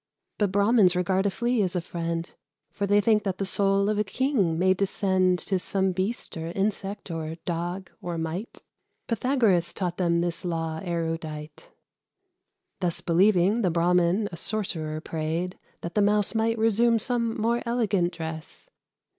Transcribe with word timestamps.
But 0.39 0.51
Brahmins 0.51 0.95
regard 0.95 1.27
a 1.27 1.29
flea 1.29 1.61
as 1.61 1.75
a 1.75 1.79
friend, 1.79 2.33
For 2.71 2.87
they 2.87 2.99
think 3.01 3.21
that 3.21 3.37
the 3.37 3.45
soul 3.45 3.87
of 3.87 3.99
a 3.99 4.03
king 4.03 4.57
may 4.57 4.73
descend 4.73 5.37
To 5.37 5.59
some 5.59 5.91
beast, 5.91 6.35
or 6.35 6.47
insect, 6.53 7.11
or 7.11 7.35
dog, 7.45 7.91
or 8.01 8.17
mite, 8.17 8.63
Pythagoras 9.05 9.73
taught 9.75 9.97
them 9.97 10.21
this 10.21 10.43
law 10.43 10.79
erudite. 10.83 11.69
Thus 12.79 12.99
believing, 12.99 13.61
the 13.61 13.69
Brahmin 13.69 14.27
a 14.31 14.37
sorcerer 14.37 15.01
prayed 15.01 15.59
That 15.81 15.93
the 15.93 16.01
Mouse 16.01 16.33
might 16.33 16.57
resume 16.57 16.97
some 16.97 17.39
more 17.39 17.61
elegant 17.67 18.11
dress. 18.11 18.71